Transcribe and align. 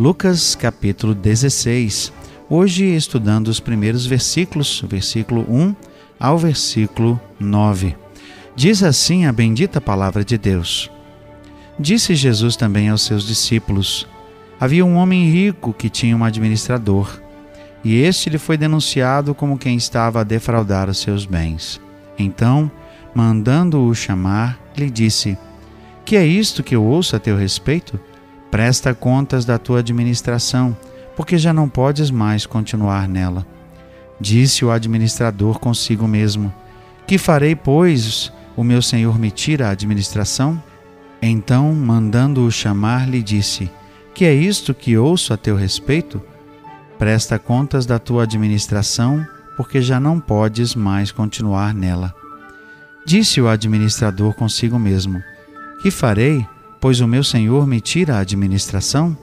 Lucas 0.00 0.54
capítulo 0.54 1.14
16. 1.14 2.10
Hoje 2.48 2.86
estudando 2.86 3.48
os 3.48 3.60
primeiros 3.60 4.06
versículos, 4.06 4.82
versículo 4.88 5.44
1 5.46 5.76
ao 6.18 6.38
versículo 6.38 7.20
9. 7.38 7.94
Diz 8.56 8.82
assim 8.82 9.26
a 9.26 9.32
bendita 9.32 9.78
palavra 9.78 10.24
de 10.24 10.38
Deus. 10.38 10.90
Disse 11.78 12.14
Jesus 12.14 12.56
também 12.56 12.88
aos 12.88 13.02
seus 13.02 13.26
discípulos: 13.26 14.08
Havia 14.58 14.86
um 14.86 14.96
homem 14.96 15.30
rico 15.30 15.74
que 15.74 15.90
tinha 15.90 16.16
um 16.16 16.24
administrador, 16.24 17.20
e 17.84 18.00
este 18.00 18.30
lhe 18.30 18.38
foi 18.38 18.56
denunciado 18.56 19.34
como 19.34 19.58
quem 19.58 19.76
estava 19.76 20.22
a 20.22 20.24
defraudar 20.24 20.88
os 20.88 20.96
seus 20.96 21.26
bens. 21.26 21.78
Então, 22.18 22.72
mandando-o 23.14 23.94
chamar, 23.94 24.58
lhe 24.74 24.88
disse: 24.88 25.36
Que 26.06 26.16
é 26.16 26.24
isto 26.24 26.62
que 26.62 26.74
eu 26.74 26.82
ouço 26.82 27.14
a 27.14 27.18
teu 27.18 27.36
respeito? 27.36 28.00
Presta 28.50 28.92
contas 28.94 29.44
da 29.44 29.58
tua 29.58 29.78
administração, 29.78 30.76
porque 31.16 31.38
já 31.38 31.52
não 31.52 31.68
podes 31.68 32.10
mais 32.10 32.46
continuar 32.46 33.08
nela. 33.08 33.46
Disse 34.20 34.64
o 34.64 34.70
administrador 34.70 35.58
consigo 35.58 36.06
mesmo: 36.08 36.52
Que 37.06 37.16
farei, 37.16 37.54
pois, 37.54 38.32
o 38.56 38.64
meu 38.64 38.82
senhor 38.82 39.18
me 39.18 39.30
tira 39.30 39.68
a 39.68 39.70
administração? 39.70 40.62
Então, 41.22 41.72
mandando-o 41.74 42.50
chamar, 42.50 43.08
lhe 43.08 43.22
disse: 43.22 43.70
Que 44.14 44.24
é 44.24 44.34
isto 44.34 44.74
que 44.74 44.96
ouço 44.96 45.32
a 45.32 45.36
teu 45.36 45.54
respeito? 45.54 46.20
Presta 46.98 47.38
contas 47.38 47.86
da 47.86 47.98
tua 47.98 48.24
administração, 48.24 49.24
porque 49.56 49.80
já 49.80 50.00
não 50.00 50.18
podes 50.20 50.74
mais 50.74 51.12
continuar 51.12 51.72
nela. 51.72 52.14
Disse 53.06 53.40
o 53.40 53.48
administrador 53.48 54.34
consigo 54.34 54.78
mesmo: 54.78 55.22
Que 55.82 55.90
farei? 55.90 56.46
Pois 56.80 57.00
o 57.00 57.06
meu 57.06 57.22
senhor 57.22 57.66
me 57.66 57.80
tira 57.80 58.16
a 58.16 58.20
administração? 58.20 59.16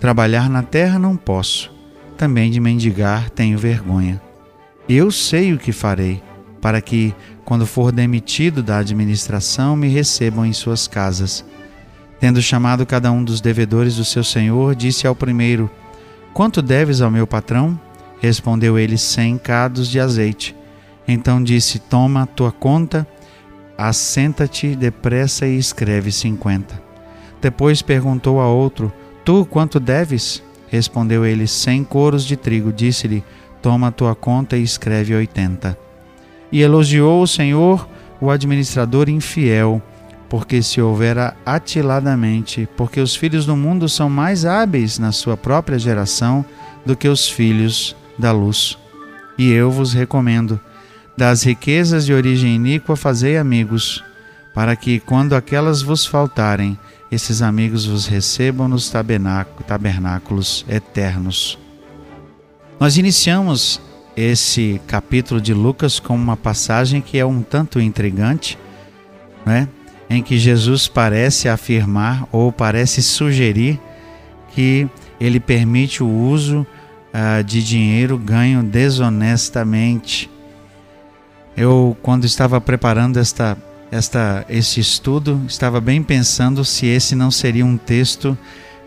Trabalhar 0.00 0.48
na 0.48 0.62
terra 0.62 0.98
não 0.98 1.16
posso, 1.16 1.70
também 2.16 2.50
de 2.50 2.58
mendigar 2.58 3.28
tenho 3.30 3.58
vergonha. 3.58 4.20
Eu 4.88 5.10
sei 5.10 5.52
o 5.52 5.58
que 5.58 5.70
farei, 5.70 6.22
para 6.62 6.80
que, 6.80 7.14
quando 7.44 7.66
for 7.66 7.92
demitido 7.92 8.62
da 8.62 8.78
administração, 8.78 9.76
me 9.76 9.88
recebam 9.88 10.46
em 10.46 10.52
suas 10.52 10.88
casas. 10.88 11.44
Tendo 12.18 12.40
chamado 12.40 12.86
cada 12.86 13.12
um 13.12 13.22
dos 13.22 13.40
devedores 13.40 13.96
do 13.96 14.04
seu 14.04 14.24
senhor, 14.24 14.74
disse 14.74 15.06
ao 15.06 15.14
primeiro: 15.14 15.70
Quanto 16.32 16.62
deves 16.62 17.00
ao 17.00 17.10
meu 17.10 17.26
patrão? 17.26 17.78
Respondeu 18.20 18.78
ele: 18.78 18.96
Cem 18.96 19.36
cados 19.36 19.88
de 19.88 20.00
azeite. 20.00 20.56
Então 21.06 21.42
disse: 21.42 21.78
Toma 21.78 22.22
a 22.22 22.26
tua 22.26 22.50
conta 22.50 23.06
Assenta-te 23.78 24.74
depressa 24.74 25.46
e 25.46 25.56
escreve 25.56 26.10
cinquenta. 26.10 26.82
Depois 27.40 27.80
perguntou 27.80 28.40
a 28.40 28.48
outro: 28.48 28.92
Tu 29.24 29.46
quanto 29.46 29.78
deves? 29.78 30.42
Respondeu 30.66 31.24
ele: 31.24 31.46
Cem 31.46 31.84
coros 31.84 32.24
de 32.24 32.36
trigo. 32.36 32.72
Disse-lhe: 32.72 33.22
Toma 33.62 33.92
tua 33.92 34.16
conta 34.16 34.56
e 34.56 34.64
escreve 34.64 35.14
oitenta. 35.14 35.78
E 36.50 36.60
elogiou 36.60 37.22
o 37.22 37.26
Senhor 37.28 37.88
o 38.20 38.30
administrador 38.32 39.08
infiel, 39.08 39.80
porque 40.28 40.60
se 40.60 40.80
houvera 40.80 41.36
atiladamente, 41.46 42.68
porque 42.76 43.00
os 43.00 43.14
filhos 43.14 43.46
do 43.46 43.56
mundo 43.56 43.88
são 43.88 44.10
mais 44.10 44.44
hábeis 44.44 44.98
na 44.98 45.12
sua 45.12 45.36
própria 45.36 45.78
geração 45.78 46.44
do 46.84 46.96
que 46.96 47.06
os 47.06 47.28
filhos 47.28 47.94
da 48.18 48.32
luz. 48.32 48.76
E 49.38 49.52
eu 49.52 49.70
vos 49.70 49.92
recomendo 49.92 50.60
das 51.18 51.42
riquezas 51.42 52.06
de 52.06 52.12
origem 52.12 52.54
iníqua 52.54 52.94
fazei 52.94 53.36
amigos, 53.36 54.04
para 54.54 54.76
que, 54.76 55.00
quando 55.00 55.34
aquelas 55.34 55.82
vos 55.82 56.06
faltarem, 56.06 56.78
esses 57.10 57.42
amigos 57.42 57.86
vos 57.86 58.06
recebam 58.06 58.68
nos 58.68 58.88
tabernáculos 59.66 60.64
eternos. 60.68 61.58
Nós 62.78 62.96
iniciamos 62.96 63.80
esse 64.16 64.80
capítulo 64.86 65.40
de 65.40 65.52
Lucas 65.52 65.98
com 65.98 66.14
uma 66.14 66.36
passagem 66.36 67.00
que 67.00 67.18
é 67.18 67.26
um 67.26 67.42
tanto 67.42 67.80
intrigante, 67.80 68.56
né? 69.44 69.68
em 70.08 70.22
que 70.22 70.38
Jesus 70.38 70.86
parece 70.86 71.48
afirmar 71.48 72.28
ou 72.30 72.52
parece 72.52 73.02
sugerir 73.02 73.80
que 74.54 74.88
ele 75.20 75.40
permite 75.40 76.00
o 76.00 76.08
uso 76.08 76.64
uh, 77.12 77.42
de 77.42 77.60
dinheiro 77.60 78.16
ganho 78.16 78.62
desonestamente 78.62 80.30
eu, 81.58 81.96
quando 82.02 82.24
estava 82.24 82.60
preparando 82.60 83.18
esta, 83.18 83.58
esta, 83.90 84.46
este 84.48 84.78
estudo, 84.78 85.42
estava 85.48 85.80
bem 85.80 86.00
pensando 86.04 86.64
se 86.64 86.86
esse 86.86 87.16
não 87.16 87.32
seria 87.32 87.66
um 87.66 87.76
texto 87.76 88.38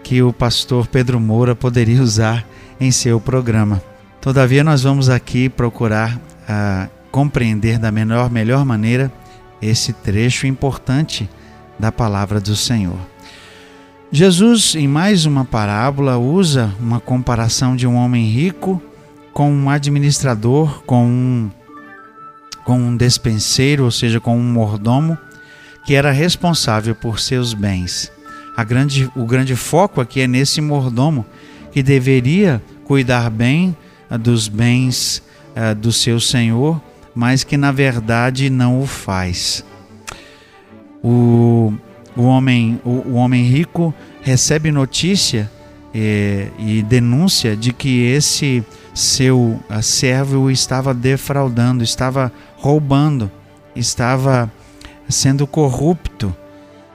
que 0.01 0.21
o 0.23 0.31
pastor 0.31 0.87
Pedro 0.87 1.19
Moura 1.19 1.53
poderia 1.53 1.99
usar 2.01 2.47
em 2.79 2.89
seu 2.89 3.19
programa. 3.19 3.83
Todavia, 4.21 4.63
nós 4.63 4.83
vamos 4.83 5.09
aqui 5.09 5.49
procurar 5.49 6.15
uh, 6.15 6.89
compreender 7.11 7.77
da 7.77 7.91
melhor, 7.91 8.29
melhor 8.29 8.63
maneira 8.63 9.11
esse 9.61 9.91
trecho 9.91 10.47
importante 10.47 11.29
da 11.77 11.91
palavra 11.91 12.39
do 12.39 12.55
Senhor. 12.55 12.97
Jesus, 14.13 14.75
em 14.75 14.87
mais 14.87 15.25
uma 15.25 15.43
parábola, 15.43 16.17
usa 16.17 16.73
uma 16.79 17.01
comparação 17.01 17.75
de 17.75 17.85
um 17.85 17.95
homem 17.95 18.25
rico 18.29 18.81
com 19.33 19.51
um 19.51 19.69
administrador, 19.69 20.83
com 20.85 21.05
um 21.05 21.51
com 22.71 22.79
um 22.79 22.95
despenseiro, 22.95 23.83
ou 23.83 23.91
seja, 23.91 24.21
com 24.21 24.37
um 24.37 24.41
mordomo, 24.41 25.17
que 25.85 25.93
era 25.93 26.09
responsável 26.09 26.95
por 26.95 27.19
seus 27.19 27.53
bens. 27.53 28.09
Grande, 28.65 29.11
o 29.13 29.25
grande 29.25 29.57
foco 29.57 29.99
aqui 29.99 30.21
é 30.21 30.27
nesse 30.27 30.61
mordomo 30.61 31.25
que 31.73 31.83
deveria 31.83 32.63
cuidar 32.85 33.29
bem 33.29 33.75
uh, 34.09 34.17
dos 34.17 34.47
bens 34.47 35.21
uh, 35.49 35.75
do 35.75 35.91
seu 35.91 36.17
senhor, 36.17 36.81
mas 37.13 37.43
que 37.43 37.57
na 37.57 37.73
verdade 37.73 38.49
não 38.49 38.81
o 38.81 38.87
faz. 38.87 39.65
O, 41.03 41.73
o, 42.15 42.23
homem, 42.23 42.79
o, 42.85 43.09
o 43.09 43.13
homem 43.15 43.43
rico 43.43 43.93
recebe 44.21 44.71
notícia 44.71 45.51
eh, 45.93 46.47
e 46.57 46.81
denúncia 46.83 47.53
de 47.57 47.73
que 47.73 48.03
esse 48.03 48.63
seu 48.94 49.59
servo 49.81 50.50
estava 50.50 50.94
defraudando, 50.94 51.84
estava 51.84 52.31
roubando, 52.57 53.31
estava 53.75 54.52
sendo 55.07 55.46
corrupto. 55.47 56.35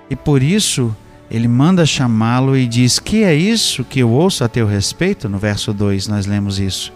E 0.09 0.17
por 0.17 0.43
isso 0.43 0.95
ele 1.31 1.49
manda 1.49 1.85
chamá-lo 1.85 2.57
e 2.57 2.67
diz: 2.67 2.99
Que 2.99 3.25
é 3.25 3.35
isso 3.35 3.85
que 3.85 4.01
eu 4.01 4.11
ouço 4.11 4.45
a 4.45 4.49
teu 4.49 4.67
respeito? 4.67 5.29
No 5.29 5.39
verso 5.39 5.73
2 5.73 6.09
nós 6.09 6.27
lemos 6.27 6.59
isso. 6.59 6.93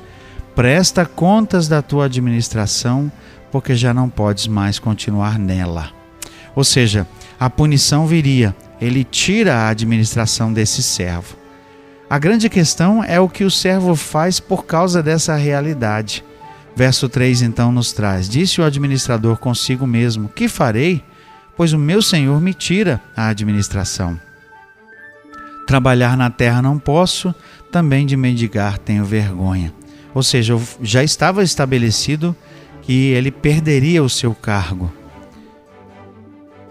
Presta 0.55 1.06
contas 1.06 1.69
da 1.69 1.81
tua 1.81 2.06
administração, 2.06 3.11
porque 3.50 3.75
já 3.75 3.94
não 3.94 4.09
podes 4.09 4.47
mais 4.47 4.78
continuar 4.78 5.38
nela. 5.38 5.91
Ou 6.55 6.65
seja, 6.65 7.06
a 7.38 7.49
punição 7.49 8.06
viria, 8.06 8.55
ele 8.81 9.05
tira 9.05 9.55
a 9.55 9.69
administração 9.69 10.53
desse 10.53 10.82
servo. 10.82 11.37
A 12.10 12.19
grande 12.19 12.48
questão 12.48 13.05
é 13.05 13.20
o 13.20 13.29
que 13.29 13.44
o 13.44 13.50
servo 13.52 13.94
faz 13.94 14.40
por 14.40 14.67
causa 14.67 15.00
dessa 15.00 15.37
realidade. 15.37 16.25
Verso 16.75 17.08
3 17.08 17.43
então 17.43 17.70
nos 17.70 17.93
traz: 17.93 18.29
Disse 18.29 18.61
o 18.61 18.64
administrador 18.64 19.37
consigo 19.37 19.87
mesmo: 19.87 20.29
Que 20.29 20.49
farei? 20.49 21.05
Pois 21.56 21.73
o 21.73 21.79
meu 21.79 22.02
senhor 22.02 22.40
me 22.40 22.52
tira 22.52 23.00
a 23.17 23.29
administração. 23.29 24.19
Trabalhar 25.69 26.17
na 26.17 26.29
terra 26.29 26.61
não 26.61 26.81
posso, 26.81 27.32
também 27.70 28.05
de 28.05 28.17
mendigar 28.17 28.76
tenho 28.76 29.05
vergonha. 29.05 29.73
Ou 30.12 30.25
seja, 30.25 30.58
já 30.82 31.05
estava 31.05 31.44
estabelecido 31.44 32.34
que 32.82 33.11
ele 33.11 33.31
perderia 33.31 34.02
o 34.02 34.11
seu 34.11 34.34
cargo. 34.34 34.93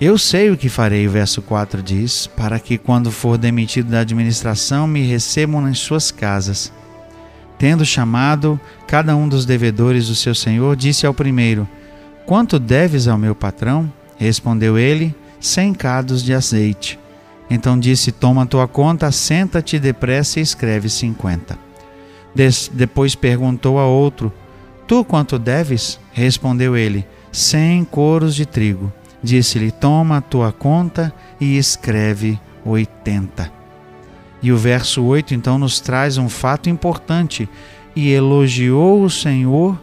Eu 0.01 0.17
sei 0.17 0.49
o 0.49 0.55
que 0.55 0.69
farei, 0.69 1.05
o 1.05 1.11
verso 1.11 1.41
4 1.41 1.83
diz, 1.83 2.25
para 2.25 2.57
que 2.57 2.77
quando 2.77 3.11
for 3.11 3.37
demitido 3.37 3.91
da 3.91 3.99
administração 3.99 4.87
me 4.87 5.01
recebam 5.01 5.59
nas 5.59 5.79
suas 5.79 6.09
casas. 6.09 6.71
Tendo 7.57 7.83
chamado 7.83 8.57
cada 8.87 9.13
um 9.13 9.27
dos 9.27 9.45
devedores 9.45 10.07
do 10.07 10.15
seu 10.15 10.33
senhor, 10.33 10.77
disse 10.77 11.05
ao 11.05 11.13
primeiro: 11.13 11.67
Quanto 12.25 12.57
deves 12.57 13.09
ao 13.09 13.17
meu 13.17 13.35
patrão? 13.35 13.91
Respondeu 14.15 14.77
ele: 14.77 15.13
Cem 15.37 15.73
cados 15.73 16.23
de 16.23 16.33
azeite. 16.33 16.97
Então 17.49 17.77
disse: 17.77 18.13
Toma 18.13 18.45
tua 18.45 18.69
conta, 18.69 19.11
senta-te 19.11 19.77
depressa 19.77 20.39
e 20.39 20.43
escreve 20.43 20.87
cinquenta. 20.87 21.59
Des 22.33 22.71
depois 22.73 23.15
perguntou 23.15 23.77
a 23.77 23.85
outro: 23.85 24.31
Tu 24.87 25.03
quanto 25.03 25.37
deves? 25.37 25.99
Respondeu 26.13 26.77
ele: 26.77 27.05
Cem 27.33 27.83
coros 27.83 28.33
de 28.33 28.45
trigo. 28.45 28.93
Disse-lhe: 29.21 29.71
Toma 29.71 30.17
a 30.17 30.21
tua 30.21 30.51
conta 30.51 31.13
e 31.39 31.57
escreve 31.57 32.39
oitenta. 32.65 33.51
E 34.41 34.51
o 34.51 34.57
verso 34.57 35.03
8 35.03 35.33
então 35.33 35.57
nos 35.57 35.79
traz 35.79 36.17
um 36.17 36.29
fato 36.29 36.69
importante. 36.69 37.49
E 37.95 38.11
elogiou 38.11 39.03
o 39.03 39.09
Senhor 39.09 39.77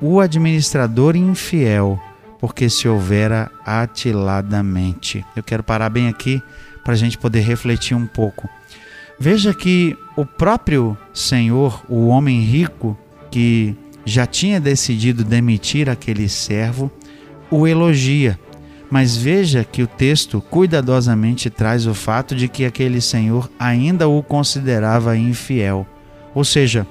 o 0.00 0.20
administrador 0.20 1.16
infiel, 1.16 1.98
porque 2.40 2.68
se 2.68 2.88
houvera 2.88 3.50
atiladamente. 3.64 5.24
Eu 5.34 5.42
quero 5.42 5.62
parar 5.62 5.88
bem 5.88 6.08
aqui 6.08 6.42
para 6.84 6.92
a 6.92 6.96
gente 6.96 7.16
poder 7.16 7.40
refletir 7.40 7.96
um 7.96 8.06
pouco. 8.06 8.48
Veja 9.18 9.54
que 9.54 9.96
o 10.16 10.26
próprio 10.26 10.98
Senhor, 11.14 11.84
o 11.88 12.08
homem 12.08 12.40
rico, 12.40 12.98
que 13.30 13.76
já 14.04 14.26
tinha 14.26 14.60
decidido 14.60 15.22
demitir 15.22 15.88
aquele 15.88 16.28
servo, 16.28 16.90
o 17.52 17.66
elogia. 17.66 18.38
Mas 18.90 19.16
veja 19.16 19.64
que 19.64 19.82
o 19.82 19.86
texto 19.86 20.40
cuidadosamente 20.50 21.48
traz 21.48 21.86
o 21.86 21.94
fato 21.94 22.34
de 22.34 22.48
que 22.48 22.64
aquele 22.64 23.00
senhor 23.00 23.48
ainda 23.58 24.08
o 24.08 24.22
considerava 24.22 25.16
infiel. 25.16 25.86
Ou 26.34 26.44
seja, 26.44 26.86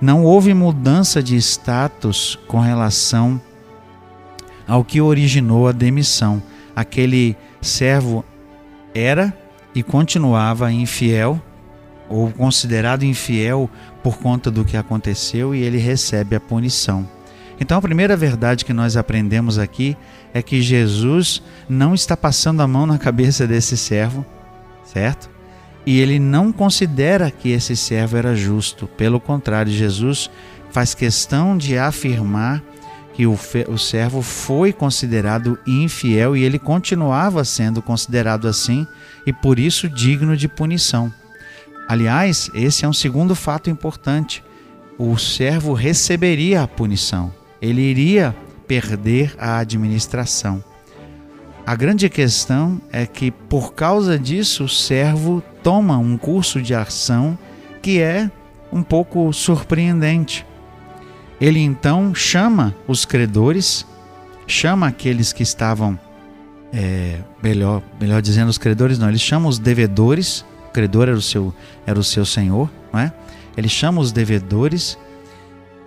não 0.00 0.24
houve 0.24 0.54
mudança 0.54 1.22
de 1.22 1.36
status 1.36 2.38
com 2.48 2.60
relação 2.60 3.40
ao 4.66 4.84
que 4.84 5.00
originou 5.00 5.68
a 5.68 5.72
demissão. 5.72 6.42
Aquele 6.74 7.36
servo 7.60 8.24
era 8.94 9.36
e 9.74 9.82
continuava 9.82 10.72
infiel 10.72 11.40
ou 12.08 12.30
considerado 12.30 13.04
infiel 13.04 13.70
por 14.02 14.18
conta 14.18 14.50
do 14.50 14.64
que 14.64 14.76
aconteceu 14.76 15.54
e 15.54 15.62
ele 15.62 15.78
recebe 15.78 16.36
a 16.36 16.40
punição. 16.40 17.08
Então, 17.60 17.78
a 17.78 17.82
primeira 17.82 18.16
verdade 18.16 18.64
que 18.64 18.72
nós 18.72 18.96
aprendemos 18.96 19.58
aqui 19.58 19.96
é 20.32 20.42
que 20.42 20.60
Jesus 20.60 21.42
não 21.68 21.94
está 21.94 22.16
passando 22.16 22.60
a 22.60 22.66
mão 22.66 22.86
na 22.86 22.98
cabeça 22.98 23.46
desse 23.46 23.76
servo, 23.76 24.26
certo? 24.84 25.30
E 25.86 26.00
ele 26.00 26.18
não 26.18 26.50
considera 26.50 27.30
que 27.30 27.50
esse 27.50 27.76
servo 27.76 28.16
era 28.16 28.34
justo. 28.34 28.86
Pelo 28.86 29.20
contrário, 29.20 29.70
Jesus 29.70 30.30
faz 30.70 30.94
questão 30.94 31.56
de 31.56 31.78
afirmar 31.78 32.62
que 33.12 33.26
o, 33.26 33.38
o 33.68 33.78
servo 33.78 34.20
foi 34.20 34.72
considerado 34.72 35.56
infiel 35.64 36.36
e 36.36 36.42
ele 36.42 36.58
continuava 36.58 37.44
sendo 37.44 37.80
considerado 37.80 38.48
assim 38.48 38.84
e 39.24 39.32
por 39.32 39.60
isso 39.60 39.88
digno 39.88 40.36
de 40.36 40.48
punição. 40.48 41.12
Aliás, 41.86 42.50
esse 42.54 42.84
é 42.84 42.88
um 42.88 42.92
segundo 42.92 43.36
fato 43.36 43.70
importante. 43.70 44.42
O 44.98 45.16
servo 45.16 45.74
receberia 45.74 46.62
a 46.62 46.66
punição 46.66 47.32
ele 47.64 47.80
iria 47.80 48.36
perder 48.68 49.34
a 49.38 49.58
administração. 49.58 50.62
A 51.66 51.74
grande 51.74 52.10
questão 52.10 52.78
é 52.92 53.06
que, 53.06 53.30
por 53.30 53.72
causa 53.72 54.18
disso, 54.18 54.64
o 54.64 54.68
servo 54.68 55.42
toma 55.62 55.96
um 55.96 56.18
curso 56.18 56.60
de 56.60 56.74
ação 56.74 57.38
que 57.80 58.00
é 58.00 58.30
um 58.70 58.82
pouco 58.82 59.32
surpreendente. 59.32 60.44
Ele 61.40 61.58
então 61.58 62.14
chama 62.14 62.74
os 62.86 63.06
credores, 63.06 63.86
chama 64.46 64.88
aqueles 64.88 65.32
que 65.32 65.42
estavam, 65.42 65.98
é, 66.70 67.18
melhor, 67.42 67.82
melhor 67.98 68.20
dizendo, 68.20 68.50
os 68.50 68.58
credores 68.58 68.98
não, 68.98 69.08
ele 69.08 69.18
chama 69.18 69.48
os 69.48 69.58
devedores, 69.58 70.44
o 70.68 70.72
credor 70.72 71.08
era 71.08 71.16
o 71.16 71.22
seu, 71.22 71.54
era 71.86 71.98
o 71.98 72.04
seu 72.04 72.26
senhor, 72.26 72.70
não 72.92 73.00
é? 73.00 73.10
Ele 73.56 73.70
chama 73.70 74.02
os 74.02 74.12
devedores 74.12 74.98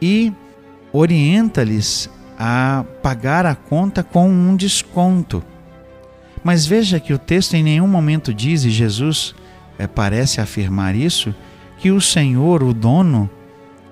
e 0.02 0.34
orienta-lhes 0.98 2.10
a 2.38 2.84
pagar 3.02 3.46
a 3.46 3.56
conta 3.56 4.04
com 4.04 4.30
um 4.30 4.56
desconto. 4.56 5.44
Mas 6.44 6.66
veja 6.66 7.00
que 7.00 7.14
o 7.14 7.20
texto 7.20 7.54
em 7.54 7.64
nenhum 7.64 7.88
momento 7.88 8.34
diz, 8.34 8.64
e 8.64 8.70
Jesus 8.70 9.36
é, 9.78 9.86
parece 9.86 10.42
afirmar 10.42 10.96
isso, 10.96 11.34
que 11.78 11.92
o 11.92 12.02
Senhor, 12.02 12.64
o 12.64 12.74
dono 12.74 13.30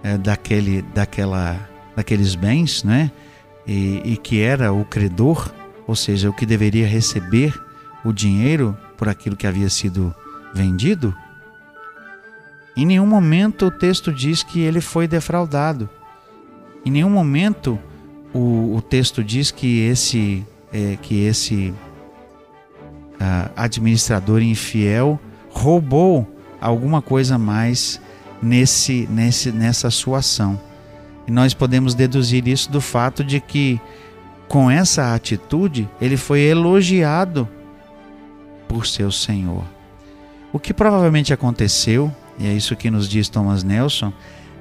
é, 0.04 0.18
daquele, 0.18 0.82
daquela, 0.82 1.70
daqueles 1.96 2.34
bens, 2.34 2.84
né, 2.84 3.12
e, 3.68 4.02
e 4.04 4.18
que 4.18 4.42
era 4.42 4.74
o 4.74 4.84
credor, 4.86 5.54
ou 5.88 5.96
seja, 5.96 6.30
o 6.30 6.34
que 6.34 6.46
deveria 6.46 6.88
receber 6.88 7.54
o 8.04 8.12
dinheiro 8.12 8.78
por 8.98 9.10
aquilo 9.10 9.36
que 9.36 9.48
havia 9.48 9.70
sido 9.70 10.14
vendido, 10.54 11.16
em 12.76 12.86
nenhum 12.86 13.06
momento 13.06 13.68
o 13.68 13.72
texto 13.72 14.12
diz 14.12 14.44
que 14.44 14.60
ele 14.60 14.82
foi 14.82 15.08
defraudado. 15.08 15.90
Em 16.86 16.92
nenhum 16.92 17.10
momento 17.10 17.80
o, 18.34 18.76
o 18.76 18.82
texto 18.82 19.24
diz 19.24 19.50
que 19.50 19.80
esse, 19.82 20.46
é, 20.72 20.98
que 21.02 21.24
esse 21.26 21.74
uh, 23.14 23.52
administrador 23.56 24.42
infiel 24.42 25.20
roubou 25.50 26.28
alguma 26.60 27.02
coisa 27.02 27.38
mais 27.38 28.00
nesse, 28.42 29.08
nesse, 29.10 29.52
nessa 29.52 29.90
sua 29.90 30.20
ação. 30.20 30.60
E 31.28 31.32
nós 31.32 31.54
podemos 31.54 31.96
deduzir 31.96 32.48
isso 32.48 32.72
do 32.72 32.82
fato 32.82 33.24
de 33.24 33.40
que, 33.40 33.80
com 34.48 34.70
essa 34.70 35.16
atitude, 35.16 35.90
ele 36.00 36.18
foi 36.18 36.42
elogiado 36.42 37.48
por 38.68 38.86
seu 38.86 39.12
Senhor. 39.12 39.64
O 40.52 40.60
que 40.60 40.74
provavelmente 40.74 41.34
aconteceu, 41.34 42.14
e 42.38 42.46
é 42.46 42.54
isso 42.54 42.76
que 42.76 42.92
nos 42.92 43.10
diz 43.10 43.28
Thomas 43.28 43.64
Nelson, 43.64 44.14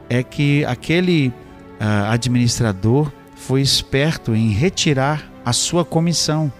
é 0.08 0.22
que 0.22 0.64
aquele 0.64 1.32
administrador 1.80 3.10
foi 3.34 3.60
esperto 3.60 4.34
em 4.34 4.50
retirar 4.50 5.30
a 5.44 5.52
sua 5.52 5.84
comissão. 5.84 6.52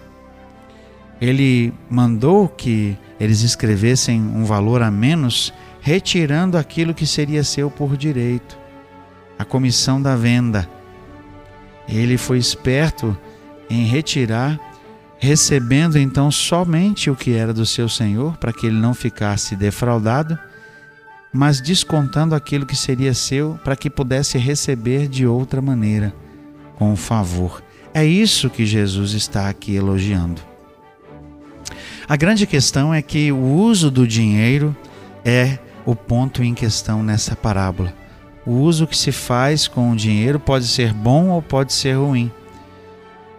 Ele 1.19 1.73
mandou 1.89 2.47
que 2.47 2.97
eles 3.19 3.41
escrevessem 3.41 4.21
um 4.21 4.43
valor 4.43 4.81
a 4.81 4.91
menos, 4.91 5.53
retirando 5.81 6.57
aquilo 6.57 6.93
que 6.93 7.07
seria 7.07 7.43
seu 7.43 7.71
por 7.71 7.95
direito, 7.95 8.57
a 9.39 9.45
comissão 9.45 10.01
da 10.01 10.15
venda. 10.15 10.69
Ele 11.87 12.17
foi 12.17 12.37
esperto 12.37 13.17
em 13.69 13.85
retirar, 13.85 14.59
recebendo 15.17 15.97
então 15.97 16.29
somente 16.29 17.09
o 17.09 17.15
que 17.15 17.33
era 17.33 17.53
do 17.53 17.65
seu 17.65 17.87
senhor, 17.87 18.37
para 18.37 18.51
que 18.51 18.67
ele 18.67 18.77
não 18.77 18.93
ficasse 18.93 19.55
defraudado 19.55 20.37
mas 21.35 21.59
descontando 21.59 22.33
aquilo 22.33 22.65
que 22.65 22.75
seria 22.75 23.13
seu 23.13 23.59
para 23.63 23.75
que 23.75 23.89
pudesse 23.89 24.37
receber 24.37 25.07
de 25.09 25.27
outra 25.27 25.61
maneira, 25.61 26.13
com 26.77 26.95
favor. 26.95 27.61
É 27.93 28.05
isso 28.05 28.49
que 28.49 28.65
Jesus 28.65 29.11
está 29.11 29.49
aqui 29.49 29.75
elogiando. 29.75 30.41
A 32.07 32.15
grande 32.15 32.47
questão 32.47 32.93
é 32.93 33.01
que 33.01 33.31
o 33.31 33.37
uso 33.37 33.91
do 33.91 34.07
dinheiro 34.07 34.75
é 35.25 35.59
o 35.85 35.95
ponto 35.95 36.41
em 36.41 36.53
questão 36.53 37.03
nessa 37.03 37.35
parábola. 37.35 37.93
O 38.45 38.51
uso 38.51 38.87
que 38.87 38.95
se 38.95 39.11
faz 39.11 39.67
com 39.67 39.91
o 39.91 39.95
dinheiro 39.95 40.39
pode 40.39 40.67
ser 40.67 40.93
bom 40.93 41.29
ou 41.29 41.41
pode 41.41 41.73
ser 41.73 41.93
ruim. 41.93 42.31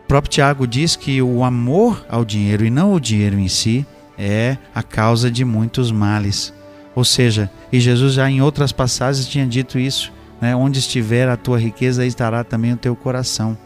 O 0.04 0.06
próprio 0.06 0.32
Tiago 0.32 0.66
diz 0.66 0.96
que 0.96 1.22
o 1.22 1.42
amor 1.42 2.04
ao 2.08 2.24
dinheiro 2.24 2.64
e 2.64 2.70
não 2.70 2.92
o 2.92 3.00
dinheiro 3.00 3.38
em 3.38 3.48
si 3.48 3.86
é 4.18 4.58
a 4.74 4.82
causa 4.82 5.30
de 5.30 5.44
muitos 5.44 5.90
males. 5.90 6.52
Ou 6.96 7.04
seja, 7.04 7.50
e 7.70 7.78
Jesus 7.78 8.14
já 8.14 8.28
em 8.28 8.40
outras 8.40 8.72
passagens 8.72 9.28
tinha 9.28 9.46
dito 9.46 9.78
isso, 9.78 10.10
né? 10.40 10.56
onde 10.56 10.78
estiver 10.78 11.28
a 11.28 11.36
tua 11.36 11.60
riqueza, 11.60 12.00
aí 12.00 12.08
estará 12.08 12.42
também 12.42 12.72
o 12.72 12.76
teu 12.76 12.96
coração. 12.96 13.56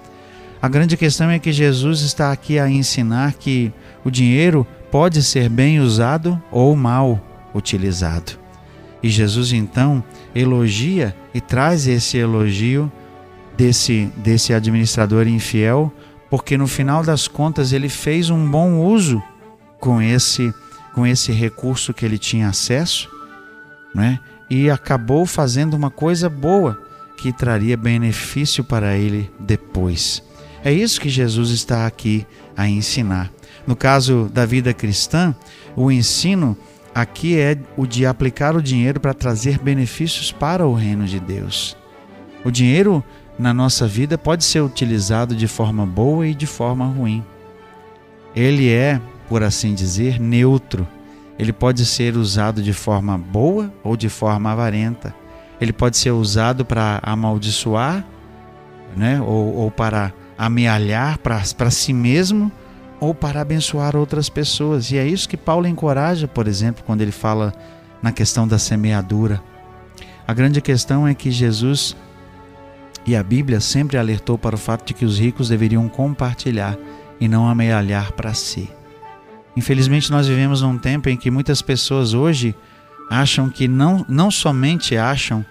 A 0.60 0.68
grande 0.68 0.96
questão 0.96 1.30
é 1.30 1.38
que 1.38 1.52
Jesus 1.52 2.00
está 2.00 2.32
aqui 2.32 2.58
a 2.58 2.68
ensinar 2.68 3.34
que 3.34 3.72
o 4.04 4.10
dinheiro 4.10 4.66
pode 4.90 5.22
ser 5.22 5.48
bem 5.48 5.78
usado 5.78 6.42
ou 6.50 6.74
mal 6.74 7.20
utilizado. 7.54 8.32
E 9.00 9.08
Jesus 9.08 9.52
então 9.52 10.02
elogia 10.34 11.14
e 11.32 11.40
traz 11.40 11.86
esse 11.86 12.18
elogio 12.18 12.90
desse, 13.56 14.10
desse 14.16 14.52
administrador 14.52 15.28
infiel, 15.28 15.92
porque 16.28 16.58
no 16.58 16.66
final 16.66 17.04
das 17.04 17.28
contas 17.28 17.72
ele 17.72 17.88
fez 17.88 18.28
um 18.28 18.50
bom 18.50 18.80
uso 18.80 19.22
com 19.78 20.02
esse, 20.02 20.52
com 20.92 21.06
esse 21.06 21.30
recurso 21.30 21.94
que 21.94 22.04
ele 22.04 22.18
tinha 22.18 22.48
acesso 22.48 23.19
né? 23.94 24.20
e 24.50 24.68
acabou 24.68 25.24
fazendo 25.24 25.74
uma 25.74 25.90
coisa 25.90 26.28
boa 26.28 26.76
que 27.16 27.32
traria 27.32 27.76
benefício 27.76 28.64
para 28.64 28.96
ele 28.96 29.30
depois. 29.38 30.22
É 30.64 30.72
isso 30.72 31.00
que 31.00 31.08
Jesus 31.08 31.50
está 31.50 31.86
aqui 31.86 32.26
a 32.56 32.68
ensinar. 32.68 33.30
No 33.66 33.76
caso 33.76 34.28
da 34.32 34.44
vida 34.44 34.74
cristã, 34.74 35.34
o 35.76 35.92
ensino 35.92 36.56
aqui 36.92 37.38
é 37.38 37.56
o 37.76 37.86
de 37.86 38.04
aplicar 38.04 38.56
o 38.56 38.62
dinheiro 38.62 38.98
para 38.98 39.14
trazer 39.14 39.58
benefícios 39.58 40.32
para 40.32 40.66
o 40.66 40.74
reino 40.74 41.06
de 41.06 41.20
Deus. 41.20 41.76
O 42.44 42.50
dinheiro 42.50 43.04
na 43.38 43.54
nossa 43.54 43.86
vida 43.86 44.18
pode 44.18 44.44
ser 44.44 44.60
utilizado 44.60 45.34
de 45.36 45.46
forma 45.46 45.86
boa 45.86 46.26
e 46.26 46.34
de 46.34 46.46
forma 46.46 46.86
ruim. 46.86 47.24
Ele 48.34 48.70
é, 48.70 49.00
por 49.28 49.42
assim 49.42 49.74
dizer, 49.74 50.18
neutro 50.18 50.86
ele 51.40 51.54
pode 51.54 51.86
ser 51.86 52.18
usado 52.18 52.62
de 52.62 52.74
forma 52.74 53.16
boa 53.16 53.72
ou 53.82 53.96
de 53.96 54.10
forma 54.10 54.52
avarenta. 54.52 55.14
ele 55.58 55.72
pode 55.72 55.96
ser 55.96 56.10
usado 56.10 56.66
para 56.66 57.00
amaldiçoar, 57.02 58.04
né? 58.94 59.18
ou, 59.22 59.54
ou 59.56 59.70
para 59.70 60.12
amealhar 60.36 61.18
para 61.18 61.70
si 61.70 61.94
mesmo, 61.94 62.52
ou 62.98 63.14
para 63.14 63.40
abençoar 63.40 63.96
outras 63.96 64.28
pessoas. 64.28 64.90
E 64.90 64.98
é 64.98 65.06
isso 65.06 65.28
que 65.28 65.36
Paulo 65.36 65.66
encoraja, 65.66 66.28
por 66.28 66.46
exemplo, 66.46 66.84
quando 66.84 67.00
ele 67.00 67.10
fala 67.10 67.54
na 68.02 68.12
questão 68.12 68.46
da 68.46 68.58
semeadura. 68.58 69.42
A 70.28 70.34
grande 70.34 70.60
questão 70.60 71.08
é 71.08 71.14
que 71.14 71.30
Jesus 71.30 71.96
e 73.06 73.16
a 73.16 73.22
Bíblia 73.22 73.60
sempre 73.60 73.96
alertou 73.96 74.36
para 74.36 74.56
o 74.56 74.58
fato 74.58 74.86
de 74.86 74.92
que 74.92 75.06
os 75.06 75.18
ricos 75.18 75.48
deveriam 75.48 75.88
compartilhar 75.88 76.76
e 77.18 77.26
não 77.26 77.48
amealhar 77.48 78.12
para 78.12 78.34
si. 78.34 78.70
Infelizmente, 79.60 80.10
nós 80.10 80.26
vivemos 80.26 80.62
num 80.62 80.78
tempo 80.78 81.10
em 81.10 81.18
que 81.18 81.30
muitas 81.30 81.60
pessoas 81.60 82.14
hoje 82.14 82.56
acham 83.10 83.50
que 83.50 83.68
não, 83.68 84.06
não 84.08 84.30
somente 84.30 84.96
acham 84.96 85.44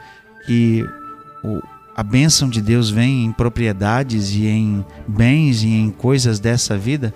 que 0.48 0.84
o, 1.44 1.62
a 1.96 2.02
bênção 2.02 2.50
de 2.50 2.60
Deus 2.60 2.90
vem 2.90 3.24
em 3.24 3.32
propriedades 3.32 4.32
e 4.32 4.48
em 4.48 4.84
bens 5.08 5.62
e 5.62 5.68
em 5.68 5.92
coisas 5.92 6.40
dessa 6.40 6.76
vida, 6.76 7.14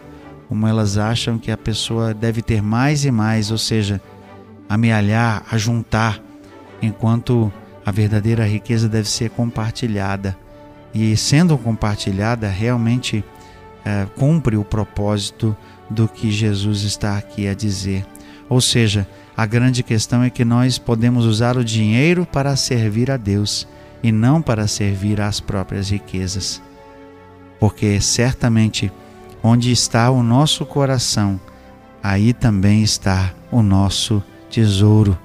como 0.47 0.67
elas 0.67 0.95
acham 0.95 1.39
que 1.39 1.49
a 1.49 1.57
pessoa 1.57 2.13
deve 2.13 2.43
ter 2.43 2.61
mais 2.61 3.03
e 3.05 3.09
mais, 3.09 3.49
ou 3.49 3.57
seja, 3.57 3.99
amealhar, 4.69 5.43
ajuntar, 5.49 6.21
enquanto 6.79 7.51
a 7.83 7.89
verdadeira 7.89 8.45
riqueza 8.45 8.87
deve 8.87 9.09
ser 9.09 9.31
compartilhada. 9.31 10.37
E 10.93 11.17
sendo 11.17 11.57
compartilhada, 11.57 12.47
realmente 12.49 13.25
é, 13.85 14.05
cumpre 14.17 14.57
o 14.57 14.63
propósito 14.63 15.55
do 15.89 16.07
que 16.07 16.31
Jesus 16.31 16.83
está 16.83 17.17
aqui 17.17 17.47
a 17.47 17.53
dizer. 17.53 18.05
Ou 18.49 18.61
seja, 18.61 19.07
a 19.35 19.45
grande 19.45 19.81
questão 19.83 20.23
é 20.23 20.29
que 20.29 20.45
nós 20.45 20.77
podemos 20.77 21.25
usar 21.25 21.57
o 21.57 21.63
dinheiro 21.63 22.25
para 22.25 22.55
servir 22.55 23.09
a 23.09 23.17
Deus 23.17 23.67
e 24.01 24.11
não 24.11 24.41
para 24.41 24.67
servir 24.67 25.21
às 25.21 25.39
próprias 25.39 25.89
riquezas. 25.89 26.61
Porque 27.59 27.99
certamente 27.99 28.91
onde 29.41 29.71
está 29.71 30.09
o 30.09 30.21
nosso 30.21 30.65
coração, 30.65 31.39
aí 32.01 32.33
também 32.33 32.83
está 32.83 33.33
o 33.51 33.61
nosso 33.61 34.23
tesouro. 34.49 35.17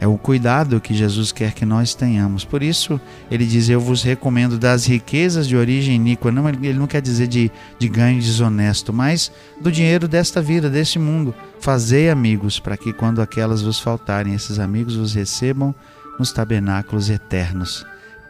É 0.00 0.06
o 0.06 0.18
cuidado 0.18 0.80
que 0.80 0.92
Jesus 0.92 1.30
quer 1.30 1.52
que 1.52 1.64
nós 1.64 1.94
tenhamos. 1.94 2.44
Por 2.44 2.62
isso, 2.62 3.00
ele 3.30 3.46
diz: 3.46 3.68
Eu 3.68 3.80
vos 3.80 4.02
recomendo 4.02 4.58
das 4.58 4.86
riquezas 4.86 5.46
de 5.46 5.56
origem 5.56 5.96
iníqua. 5.96 6.32
Não, 6.32 6.48
ele 6.48 6.74
não 6.74 6.86
quer 6.86 7.00
dizer 7.00 7.26
de, 7.26 7.50
de 7.78 7.88
ganho 7.88 8.20
desonesto, 8.20 8.92
mas 8.92 9.30
do 9.60 9.70
dinheiro 9.70 10.08
desta 10.08 10.42
vida, 10.42 10.68
deste 10.68 10.98
mundo. 10.98 11.34
Fazei 11.60 12.10
amigos, 12.10 12.58
para 12.58 12.76
que 12.76 12.92
quando 12.92 13.22
aquelas 13.22 13.62
vos 13.62 13.78
faltarem, 13.78 14.34
esses 14.34 14.58
amigos 14.58 14.96
vos 14.96 15.14
recebam 15.14 15.74
nos 16.18 16.32
tabernáculos 16.32 17.08
eternos. 17.08 17.86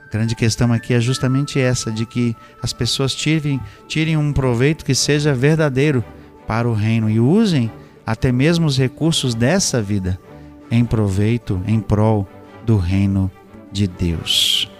A 0.06 0.12
grande 0.12 0.36
questão 0.36 0.72
aqui 0.72 0.92
é 0.92 1.00
justamente 1.00 1.58
essa: 1.58 1.90
de 1.90 2.04
que 2.04 2.36
as 2.62 2.72
pessoas 2.72 3.14
tirem, 3.14 3.58
tirem 3.88 4.16
um 4.16 4.32
proveito 4.32 4.84
que 4.84 4.94
seja 4.94 5.34
verdadeiro 5.34 6.04
para 6.46 6.68
o 6.68 6.74
reino 6.74 7.08
e 7.08 7.18
usem 7.18 7.72
até 8.06 8.30
mesmo 8.30 8.66
os 8.66 8.76
recursos 8.76 9.34
dessa 9.34 9.80
vida 9.80 10.20
em 10.70 10.84
proveito, 10.84 11.60
em 11.66 11.80
prol 11.80 12.28
do 12.64 12.76
reino 12.76 13.30
de 13.70 13.86
Deus. 13.86 14.70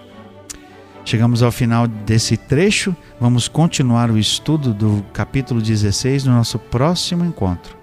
Chegamos 1.04 1.42
ao 1.42 1.52
final 1.52 1.86
desse 1.86 2.36
trecho, 2.36 2.96
vamos 3.20 3.46
continuar 3.46 4.10
o 4.10 4.18
estudo 4.18 4.72
do 4.72 5.04
capítulo 5.12 5.60
16 5.60 6.24
no 6.24 6.32
nosso 6.32 6.58
próximo 6.58 7.24
encontro. 7.24 7.76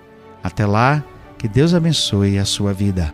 Até 0.44 0.66
lá, 0.66 1.04
que 1.38 1.48
Deus 1.48 1.74
abençoe 1.74 2.40
a 2.40 2.46
sua 2.46 2.74
vida. 2.74 3.14